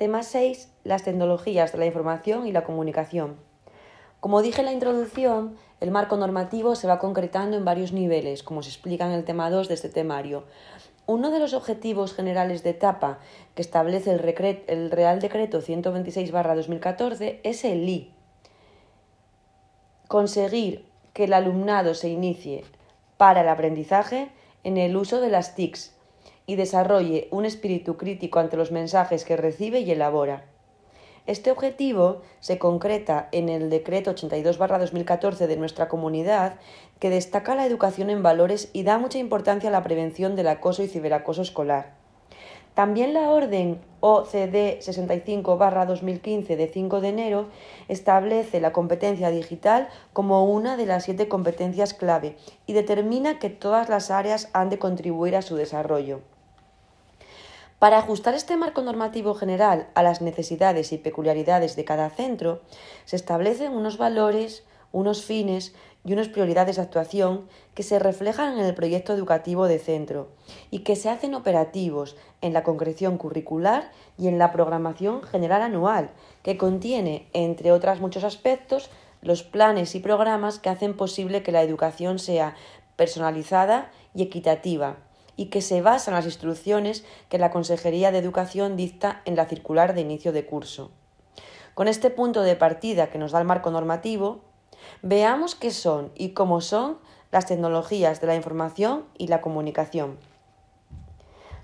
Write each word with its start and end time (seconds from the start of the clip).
Tema 0.00 0.22
6. 0.22 0.72
Las 0.82 1.04
tecnologías 1.04 1.72
de 1.72 1.78
la 1.78 1.84
información 1.84 2.46
y 2.46 2.52
la 2.52 2.64
comunicación. 2.64 3.36
Como 4.18 4.40
dije 4.40 4.60
en 4.60 4.64
la 4.64 4.72
introducción, 4.72 5.58
el 5.78 5.90
marco 5.90 6.16
normativo 6.16 6.74
se 6.74 6.86
va 6.86 6.98
concretando 6.98 7.58
en 7.58 7.66
varios 7.66 7.92
niveles, 7.92 8.42
como 8.42 8.62
se 8.62 8.70
explica 8.70 9.04
en 9.04 9.12
el 9.12 9.24
tema 9.24 9.50
2 9.50 9.68
de 9.68 9.74
este 9.74 9.90
temario. 9.90 10.44
Uno 11.04 11.30
de 11.30 11.38
los 11.38 11.52
objetivos 11.52 12.14
generales 12.14 12.62
de 12.62 12.70
etapa 12.70 13.18
que 13.54 13.60
establece 13.60 14.10
el, 14.12 14.64
el 14.68 14.90
Real 14.90 15.20
Decreto 15.20 15.60
126-2014 15.60 17.40
es 17.42 17.62
el 17.66 17.86
I. 17.86 18.10
Conseguir 20.08 20.86
que 21.12 21.24
el 21.24 21.34
alumnado 21.34 21.92
se 21.92 22.08
inicie 22.08 22.64
para 23.18 23.42
el 23.42 23.50
aprendizaje 23.50 24.30
en 24.64 24.78
el 24.78 24.96
uso 24.96 25.20
de 25.20 25.28
las 25.28 25.54
TICs 25.54 25.94
y 26.50 26.56
desarrolle 26.56 27.28
un 27.30 27.44
espíritu 27.44 27.96
crítico 27.96 28.40
ante 28.40 28.56
los 28.56 28.72
mensajes 28.72 29.24
que 29.24 29.36
recibe 29.36 29.78
y 29.78 29.92
elabora. 29.92 30.46
Este 31.28 31.52
objetivo 31.52 32.22
se 32.40 32.58
concreta 32.58 33.28
en 33.30 33.48
el 33.48 33.70
Decreto 33.70 34.12
82-2014 34.16 35.46
de 35.46 35.56
nuestra 35.56 35.86
comunidad, 35.86 36.56
que 36.98 37.08
destaca 37.08 37.54
la 37.54 37.66
educación 37.66 38.10
en 38.10 38.24
valores 38.24 38.68
y 38.72 38.82
da 38.82 38.98
mucha 38.98 39.18
importancia 39.18 39.68
a 39.68 39.72
la 39.72 39.84
prevención 39.84 40.34
del 40.34 40.48
acoso 40.48 40.82
y 40.82 40.88
ciberacoso 40.88 41.42
escolar. 41.42 41.94
También 42.74 43.14
la 43.14 43.30
Orden 43.30 43.80
OCD 44.00 44.80
65-2015 44.80 46.56
de 46.56 46.66
5 46.66 47.00
de 47.00 47.08
enero 47.10 47.46
establece 47.86 48.58
la 48.60 48.72
competencia 48.72 49.30
digital 49.30 49.88
como 50.12 50.44
una 50.46 50.76
de 50.76 50.86
las 50.86 51.04
siete 51.04 51.28
competencias 51.28 51.94
clave 51.94 52.34
y 52.66 52.72
determina 52.72 53.38
que 53.38 53.50
todas 53.50 53.88
las 53.88 54.10
áreas 54.10 54.50
han 54.52 54.68
de 54.68 54.80
contribuir 54.80 55.36
a 55.36 55.42
su 55.42 55.54
desarrollo. 55.54 56.22
Para 57.80 57.96
ajustar 57.96 58.34
este 58.34 58.58
marco 58.58 58.82
normativo 58.82 59.32
general 59.32 59.88
a 59.94 60.02
las 60.02 60.20
necesidades 60.20 60.92
y 60.92 60.98
peculiaridades 60.98 61.76
de 61.76 61.86
cada 61.86 62.10
centro, 62.10 62.60
se 63.06 63.16
establecen 63.16 63.72
unos 63.72 63.96
valores, 63.96 64.64
unos 64.92 65.24
fines 65.24 65.74
y 66.04 66.12
unas 66.12 66.28
prioridades 66.28 66.76
de 66.76 66.82
actuación 66.82 67.48
que 67.74 67.82
se 67.82 67.98
reflejan 67.98 68.58
en 68.58 68.66
el 68.66 68.74
proyecto 68.74 69.14
educativo 69.14 69.66
de 69.66 69.78
centro 69.78 70.28
y 70.70 70.80
que 70.80 70.94
se 70.94 71.08
hacen 71.08 71.34
operativos 71.34 72.16
en 72.42 72.52
la 72.52 72.64
concreción 72.64 73.16
curricular 73.16 73.90
y 74.18 74.28
en 74.28 74.38
la 74.38 74.52
programación 74.52 75.22
general 75.22 75.62
anual, 75.62 76.10
que 76.42 76.58
contiene, 76.58 77.30
entre 77.32 77.72
otros 77.72 77.98
muchos 77.98 78.24
aspectos, 78.24 78.90
los 79.22 79.42
planes 79.42 79.94
y 79.94 80.00
programas 80.00 80.58
que 80.58 80.68
hacen 80.68 80.94
posible 80.98 81.42
que 81.42 81.52
la 81.52 81.62
educación 81.62 82.18
sea 82.18 82.56
personalizada 82.96 83.90
y 84.14 84.20
equitativa 84.22 84.98
y 85.40 85.46
que 85.46 85.62
se 85.62 85.80
basa 85.80 86.10
en 86.10 86.16
las 86.16 86.26
instrucciones 86.26 87.02
que 87.30 87.38
la 87.38 87.50
Consejería 87.50 88.12
de 88.12 88.18
Educación 88.18 88.76
dicta 88.76 89.22
en 89.24 89.36
la 89.36 89.46
circular 89.46 89.94
de 89.94 90.02
inicio 90.02 90.34
de 90.34 90.44
curso. 90.44 90.90
Con 91.72 91.88
este 91.88 92.10
punto 92.10 92.42
de 92.42 92.56
partida 92.56 93.08
que 93.08 93.16
nos 93.16 93.32
da 93.32 93.38
el 93.38 93.46
marco 93.46 93.70
normativo, 93.70 94.42
veamos 95.00 95.54
qué 95.54 95.70
son 95.70 96.12
y 96.14 96.34
cómo 96.34 96.60
son 96.60 96.98
las 97.32 97.46
tecnologías 97.46 98.20
de 98.20 98.26
la 98.26 98.34
información 98.34 99.06
y 99.16 99.28
la 99.28 99.40
comunicación. 99.40 100.18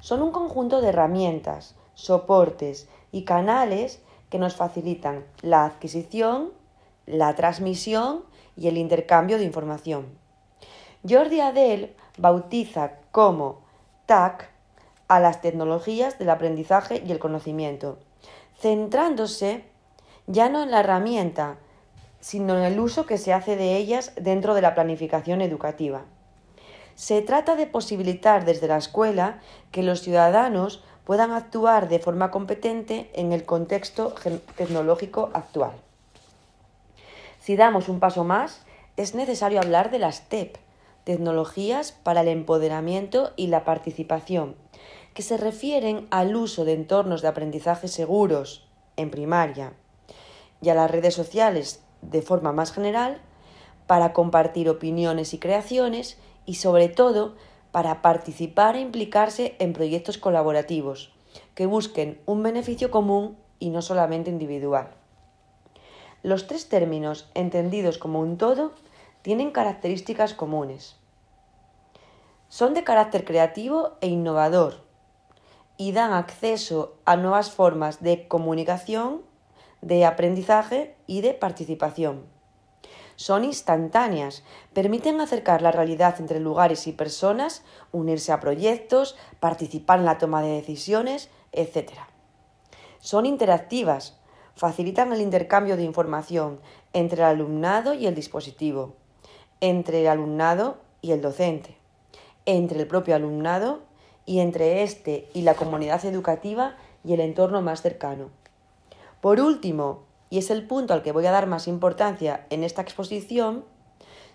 Son 0.00 0.22
un 0.22 0.30
conjunto 0.30 0.80
de 0.80 0.88
herramientas, 0.88 1.74
soportes 1.92 2.88
y 3.12 3.24
canales 3.24 4.00
que 4.30 4.38
nos 4.38 4.56
facilitan 4.56 5.26
la 5.42 5.66
adquisición, 5.66 6.50
la 7.04 7.34
transmisión 7.34 8.24
y 8.56 8.68
el 8.68 8.78
intercambio 8.78 9.36
de 9.36 9.44
información. 9.44 10.06
Jordi 11.06 11.40
Adel 11.40 11.94
bautiza 12.16 12.92
como 13.12 13.65
TAC 14.06 14.48
a 15.08 15.20
las 15.20 15.40
tecnologías 15.40 16.18
del 16.18 16.30
aprendizaje 16.30 17.02
y 17.06 17.12
el 17.12 17.18
conocimiento, 17.18 17.98
centrándose 18.58 19.64
ya 20.26 20.48
no 20.48 20.62
en 20.62 20.70
la 20.70 20.80
herramienta, 20.80 21.56
sino 22.20 22.56
en 22.56 22.64
el 22.64 22.80
uso 22.80 23.06
que 23.06 23.18
se 23.18 23.32
hace 23.32 23.56
de 23.56 23.76
ellas 23.76 24.12
dentro 24.16 24.54
de 24.54 24.62
la 24.62 24.74
planificación 24.74 25.40
educativa. 25.42 26.02
Se 26.96 27.20
trata 27.22 27.56
de 27.56 27.66
posibilitar 27.66 28.44
desde 28.44 28.68
la 28.68 28.78
escuela 28.78 29.40
que 29.70 29.82
los 29.82 30.00
ciudadanos 30.00 30.82
puedan 31.04 31.30
actuar 31.30 31.88
de 31.88 31.98
forma 31.98 32.30
competente 32.30 33.10
en 33.14 33.32
el 33.32 33.44
contexto 33.44 34.14
tecnológico 34.56 35.30
actual. 35.34 35.72
Si 37.38 37.54
damos 37.54 37.88
un 37.88 38.00
paso 38.00 38.24
más, 38.24 38.62
es 38.96 39.14
necesario 39.14 39.60
hablar 39.60 39.90
de 39.90 40.00
las 40.00 40.28
TEP, 40.28 40.56
tecnologías 41.06 41.92
para 41.92 42.22
el 42.22 42.28
empoderamiento 42.28 43.30
y 43.36 43.46
la 43.46 43.62
participación, 43.62 44.56
que 45.14 45.22
se 45.22 45.36
refieren 45.36 46.08
al 46.10 46.34
uso 46.34 46.64
de 46.64 46.72
entornos 46.72 47.22
de 47.22 47.28
aprendizaje 47.28 47.86
seguros 47.86 48.66
en 48.96 49.12
primaria 49.12 49.74
y 50.60 50.68
a 50.68 50.74
las 50.74 50.90
redes 50.90 51.14
sociales 51.14 51.80
de 52.02 52.22
forma 52.22 52.50
más 52.50 52.72
general 52.72 53.20
para 53.86 54.12
compartir 54.12 54.68
opiniones 54.68 55.32
y 55.32 55.38
creaciones 55.38 56.18
y 56.44 56.54
sobre 56.54 56.88
todo 56.88 57.36
para 57.70 58.02
participar 58.02 58.74
e 58.74 58.80
implicarse 58.80 59.54
en 59.60 59.74
proyectos 59.74 60.18
colaborativos 60.18 61.12
que 61.54 61.66
busquen 61.66 62.20
un 62.26 62.42
beneficio 62.42 62.90
común 62.90 63.36
y 63.60 63.70
no 63.70 63.80
solamente 63.80 64.28
individual. 64.28 64.90
Los 66.24 66.48
tres 66.48 66.68
términos, 66.68 67.30
entendidos 67.34 67.96
como 67.96 68.18
un 68.18 68.38
todo, 68.38 68.72
tienen 69.26 69.50
características 69.50 70.34
comunes. 70.34 70.94
Son 72.48 72.74
de 72.74 72.84
carácter 72.84 73.24
creativo 73.24 73.96
e 74.00 74.06
innovador 74.06 74.84
y 75.76 75.90
dan 75.90 76.12
acceso 76.12 76.94
a 77.06 77.16
nuevas 77.16 77.50
formas 77.50 78.00
de 78.04 78.28
comunicación, 78.28 79.22
de 79.82 80.04
aprendizaje 80.04 80.94
y 81.08 81.22
de 81.22 81.34
participación. 81.34 82.22
Son 83.16 83.42
instantáneas, 83.42 84.44
permiten 84.72 85.20
acercar 85.20 85.60
la 85.60 85.72
realidad 85.72 86.14
entre 86.20 86.38
lugares 86.38 86.86
y 86.86 86.92
personas, 86.92 87.64
unirse 87.90 88.30
a 88.30 88.38
proyectos, 88.38 89.16
participar 89.40 89.98
en 89.98 90.04
la 90.04 90.18
toma 90.18 90.40
de 90.40 90.50
decisiones, 90.50 91.30
etc. 91.50 91.94
Son 93.00 93.26
interactivas, 93.26 94.20
facilitan 94.54 95.12
el 95.12 95.20
intercambio 95.20 95.76
de 95.76 95.82
información 95.82 96.60
entre 96.92 97.22
el 97.22 97.28
alumnado 97.28 97.92
y 97.92 98.06
el 98.06 98.14
dispositivo 98.14 98.94
entre 99.60 100.02
el 100.02 100.08
alumnado 100.08 100.78
y 101.00 101.12
el 101.12 101.20
docente, 101.20 101.76
entre 102.44 102.80
el 102.80 102.86
propio 102.86 103.14
alumnado 103.14 103.80
y 104.24 104.40
entre 104.40 104.82
éste 104.82 105.28
y 105.34 105.42
la 105.42 105.54
comunidad 105.54 106.04
educativa 106.04 106.76
y 107.04 107.14
el 107.14 107.20
entorno 107.20 107.62
más 107.62 107.82
cercano. 107.82 108.30
Por 109.20 109.40
último, 109.40 110.04
y 110.28 110.38
es 110.38 110.50
el 110.50 110.66
punto 110.66 110.92
al 110.92 111.02
que 111.02 111.12
voy 111.12 111.26
a 111.26 111.30
dar 111.30 111.46
más 111.46 111.68
importancia 111.68 112.46
en 112.50 112.64
esta 112.64 112.82
exposición, 112.82 113.64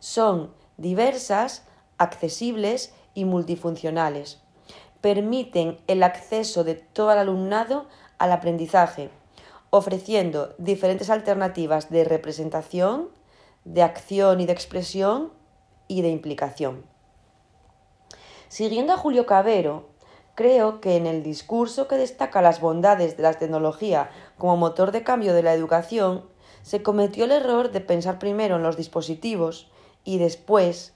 son 0.00 0.52
diversas, 0.76 1.64
accesibles 1.96 2.94
y 3.14 3.24
multifuncionales. 3.24 4.40
Permiten 5.00 5.78
el 5.86 6.02
acceso 6.02 6.64
de 6.64 6.74
todo 6.74 7.12
el 7.12 7.18
alumnado 7.18 7.86
al 8.18 8.32
aprendizaje, 8.32 9.10
ofreciendo 9.70 10.54
diferentes 10.58 11.10
alternativas 11.10 11.90
de 11.90 12.04
representación, 12.04 13.08
de 13.72 13.82
acción 13.82 14.40
y 14.40 14.46
de 14.46 14.52
expresión 14.52 15.30
y 15.88 16.00
de 16.02 16.08
implicación. 16.08 16.84
Siguiendo 18.48 18.94
a 18.94 18.96
Julio 18.96 19.26
Cabero, 19.26 19.88
creo 20.34 20.80
que 20.80 20.96
en 20.96 21.06
el 21.06 21.22
discurso 21.22 21.86
que 21.86 21.96
destaca 21.96 22.40
las 22.40 22.60
bondades 22.60 23.16
de 23.16 23.22
la 23.22 23.34
tecnología 23.34 24.10
como 24.38 24.56
motor 24.56 24.90
de 24.90 25.02
cambio 25.02 25.34
de 25.34 25.42
la 25.42 25.52
educación, 25.52 26.24
se 26.62 26.82
cometió 26.82 27.24
el 27.24 27.32
error 27.32 27.70
de 27.70 27.80
pensar 27.80 28.18
primero 28.18 28.56
en 28.56 28.62
los 28.62 28.76
dispositivos 28.76 29.70
y 30.02 30.18
después 30.18 30.94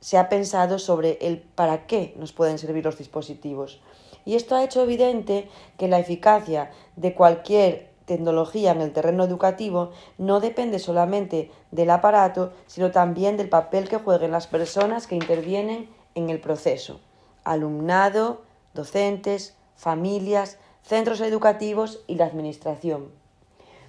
se 0.00 0.16
ha 0.16 0.30
pensado 0.30 0.78
sobre 0.78 1.18
el 1.20 1.38
para 1.42 1.86
qué 1.86 2.14
nos 2.16 2.32
pueden 2.32 2.58
servir 2.58 2.84
los 2.84 2.96
dispositivos. 2.96 3.82
Y 4.24 4.36
esto 4.36 4.54
ha 4.54 4.64
hecho 4.64 4.82
evidente 4.82 5.50
que 5.76 5.88
la 5.88 5.98
eficacia 5.98 6.70
de 6.96 7.14
cualquier 7.14 7.89
tecnología 8.10 8.72
en 8.72 8.80
el 8.80 8.92
terreno 8.92 9.22
educativo 9.22 9.92
no 10.18 10.40
depende 10.40 10.80
solamente 10.80 11.52
del 11.70 11.90
aparato, 11.90 12.52
sino 12.66 12.90
también 12.90 13.36
del 13.36 13.48
papel 13.48 13.88
que 13.88 13.98
jueguen 13.98 14.32
las 14.32 14.48
personas 14.48 15.06
que 15.06 15.14
intervienen 15.14 15.88
en 16.16 16.28
el 16.28 16.40
proceso. 16.40 16.98
Alumnado, 17.44 18.42
docentes, 18.74 19.54
familias, 19.76 20.58
centros 20.82 21.20
educativos 21.20 22.00
y 22.08 22.16
la 22.16 22.26
administración. 22.26 23.12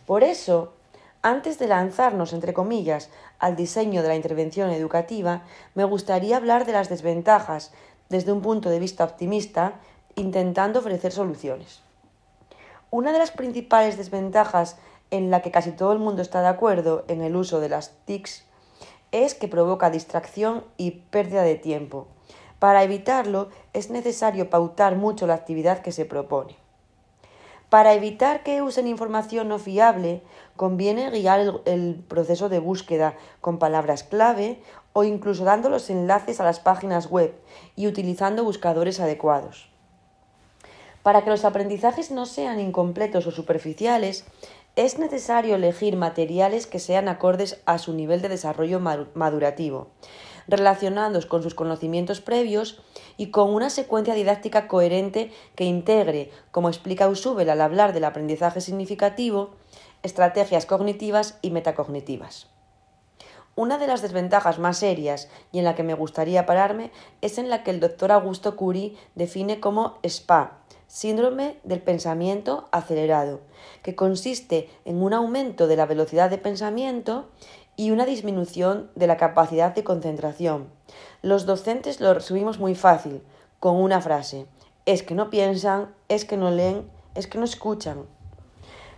Por 0.05 0.23
eso, 0.23 0.73
antes 1.23 1.57
de 1.57 1.65
lanzarnos, 1.65 2.31
entre 2.31 2.53
comillas, 2.53 3.09
al 3.39 3.55
diseño 3.55 4.03
de 4.03 4.09
la 4.09 4.15
intervención 4.15 4.69
educativa, 4.69 5.45
me 5.73 5.83
gustaría 5.83 6.37
hablar 6.37 6.67
de 6.67 6.73
las 6.73 6.89
desventajas 6.89 7.71
desde 8.09 8.31
un 8.31 8.41
punto 8.41 8.69
de 8.69 8.77
vista 8.77 9.03
optimista, 9.03 9.79
intentando 10.13 10.77
ofrecer 10.77 11.11
soluciones. 11.11 11.81
Una 12.93 13.13
de 13.13 13.19
las 13.19 13.31
principales 13.31 13.95
desventajas 13.95 14.75
en 15.11 15.31
la 15.31 15.41
que 15.41 15.49
casi 15.49 15.71
todo 15.71 15.93
el 15.93 15.99
mundo 15.99 16.21
está 16.21 16.41
de 16.41 16.49
acuerdo 16.49 17.05
en 17.07 17.21
el 17.21 17.37
uso 17.37 17.61
de 17.61 17.69
las 17.69 17.93
TICs 18.03 18.43
es 19.13 19.33
que 19.33 19.47
provoca 19.47 19.89
distracción 19.89 20.65
y 20.75 20.91
pérdida 20.91 21.43
de 21.43 21.55
tiempo. 21.55 22.07
Para 22.59 22.83
evitarlo 22.83 23.47
es 23.71 23.91
necesario 23.91 24.49
pautar 24.49 24.97
mucho 24.97 25.25
la 25.25 25.35
actividad 25.35 25.79
que 25.79 25.93
se 25.93 26.03
propone. 26.03 26.57
Para 27.69 27.93
evitar 27.93 28.43
que 28.43 28.61
usen 28.61 28.87
información 28.87 29.47
no 29.47 29.57
fiable, 29.57 30.21
conviene 30.57 31.09
guiar 31.11 31.61
el, 31.63 32.03
proceso 32.09 32.49
de 32.49 32.59
búsqueda 32.59 33.15
con 33.39 33.57
palabras 33.57 34.03
clave 34.03 34.61
o 34.91 35.05
incluso 35.05 35.45
dando 35.45 35.69
los 35.69 35.89
enlaces 35.89 36.41
a 36.41 36.43
las 36.43 36.59
páginas 36.59 37.09
web 37.09 37.33
y 37.77 37.87
utilizando 37.87 38.43
buscadores 38.43 38.99
adecuados. 38.99 39.70
Para 41.03 41.23
que 41.23 41.29
los 41.29 41.45
aprendizajes 41.45 42.11
no 42.11 42.25
sean 42.25 42.59
incompletos 42.59 43.25
o 43.27 43.31
superficiales, 43.31 44.25
es 44.75 44.99
necesario 44.99 45.55
elegir 45.55 45.97
materiales 45.97 46.67
que 46.67 46.79
sean 46.79 47.07
acordes 47.09 47.61
a 47.65 47.77
su 47.77 47.93
nivel 47.93 48.21
de 48.21 48.29
desarrollo 48.29 48.79
madurativo 48.79 49.89
relacionados 50.47 51.25
con 51.25 51.43
sus 51.43 51.55
conocimientos 51.55 52.21
previos 52.21 52.81
y 53.17 53.31
con 53.31 53.53
una 53.53 53.69
secuencia 53.69 54.13
didáctica 54.13 54.67
coherente 54.67 55.31
que 55.55 55.65
integre, 55.65 56.31
como 56.51 56.69
explica 56.69 57.07
Usubel 57.07 57.49
al 57.49 57.61
hablar 57.61 57.93
del 57.93 58.05
aprendizaje 58.05 58.61
significativo, 58.61 59.51
estrategias 60.03 60.65
cognitivas 60.65 61.37
y 61.41 61.51
metacognitivas. 61.51 62.47
Una 63.55 63.77
de 63.77 63.87
las 63.87 64.01
desventajas 64.01 64.59
más 64.59 64.77
serias 64.77 65.29
y 65.51 65.59
en 65.59 65.65
la 65.65 65.75
que 65.75 65.83
me 65.83 65.93
gustaría 65.93 66.45
pararme 66.45 66.91
es 67.21 67.37
en 67.37 67.49
la 67.49 67.63
que 67.63 67.71
el 67.71 67.79
doctor 67.79 68.11
Augusto 68.11 68.55
Curie 68.55 68.95
define 69.15 69.59
como 69.59 69.99
SPA, 70.07 70.60
síndrome 70.91 71.57
del 71.63 71.81
pensamiento 71.81 72.67
acelerado, 72.73 73.39
que 73.81 73.95
consiste 73.95 74.69
en 74.83 75.01
un 75.01 75.13
aumento 75.13 75.67
de 75.67 75.77
la 75.77 75.85
velocidad 75.85 76.29
de 76.29 76.37
pensamiento 76.37 77.29
y 77.77 77.91
una 77.91 78.05
disminución 78.05 78.91
de 78.95 79.07
la 79.07 79.15
capacidad 79.15 79.73
de 79.73 79.85
concentración. 79.85 80.67
Los 81.21 81.45
docentes 81.45 82.01
lo 82.01 82.13
resumimos 82.13 82.59
muy 82.59 82.75
fácil, 82.75 83.23
con 83.61 83.77
una 83.77 84.01
frase. 84.01 84.47
Es 84.85 85.01
que 85.01 85.15
no 85.15 85.29
piensan, 85.29 85.95
es 86.09 86.25
que 86.25 86.35
no 86.35 86.51
leen, 86.51 86.91
es 87.15 87.25
que 87.25 87.37
no 87.37 87.45
escuchan. 87.45 88.05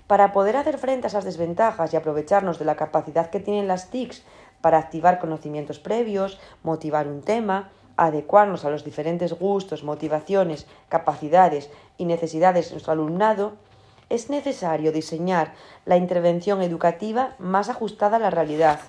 Para 0.08 0.34
poder 0.34 0.58
hacer 0.58 0.80
frente 0.80 1.06
a 1.06 1.10
esas 1.10 1.26
desventajas 1.26 1.94
y 1.94 1.96
aprovecharnos 1.96 2.58
de 2.58 2.66
la 2.66 2.76
capacidad 2.76 3.30
que 3.30 3.40
tienen 3.40 3.68
las 3.68 3.92
TICs 3.92 4.24
para 4.62 4.80
activar 4.80 5.20
conocimientos 5.20 5.78
previos, 5.78 6.40
motivar 6.64 7.08
un 7.08 7.22
tema, 7.22 7.70
adecuarnos 7.98 8.66
a 8.66 8.70
los 8.70 8.84
diferentes 8.84 9.34
gustos, 9.34 9.84
motivaciones, 9.84 10.66
capacidades 10.90 11.70
y 11.98 12.06
necesidades 12.06 12.66
de 12.66 12.72
nuestro 12.74 12.94
alumnado, 12.94 13.54
es 14.10 14.30
necesario 14.30 14.92
diseñar 14.92 15.54
la 15.86 15.98
intervención 15.98 16.62
educativa 16.62 17.36
más 17.40 17.70
ajustada 17.70 18.18
a 18.18 18.20
la 18.20 18.30
realidad 18.30 18.80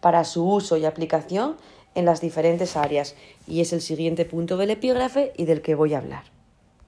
para 0.00 0.24
su 0.24 0.48
uso 0.48 0.76
y 0.76 0.84
aplicación 0.84 1.56
en 1.94 2.04
las 2.04 2.20
diferentes 2.20 2.76
áreas. 2.76 3.16
Y 3.46 3.60
es 3.60 3.72
el 3.72 3.80
siguiente 3.80 4.24
punto 4.24 4.56
del 4.56 4.70
epígrafe 4.70 5.32
y 5.36 5.46
del 5.46 5.62
que 5.62 5.74
voy 5.74 5.94
a 5.94 5.98
hablar. 5.98 6.35